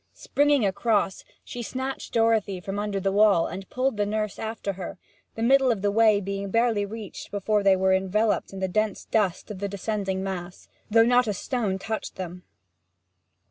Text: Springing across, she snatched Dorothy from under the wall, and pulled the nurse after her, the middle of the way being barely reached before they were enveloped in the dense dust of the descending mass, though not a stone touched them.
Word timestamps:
Springing 0.15 0.65
across, 0.65 1.23
she 1.43 1.61
snatched 1.61 2.11
Dorothy 2.15 2.59
from 2.59 2.79
under 2.79 2.99
the 2.99 3.11
wall, 3.11 3.45
and 3.45 3.69
pulled 3.69 3.97
the 3.97 4.05
nurse 4.07 4.39
after 4.39 4.73
her, 4.73 4.97
the 5.35 5.43
middle 5.43 5.71
of 5.71 5.83
the 5.83 5.91
way 5.91 6.19
being 6.19 6.49
barely 6.49 6.87
reached 6.87 7.29
before 7.29 7.61
they 7.61 7.75
were 7.75 7.93
enveloped 7.93 8.51
in 8.51 8.59
the 8.61 8.67
dense 8.67 9.05
dust 9.05 9.51
of 9.51 9.59
the 9.59 9.69
descending 9.69 10.23
mass, 10.23 10.67
though 10.89 11.05
not 11.05 11.27
a 11.27 11.33
stone 11.35 11.77
touched 11.77 12.15
them. 12.15 12.41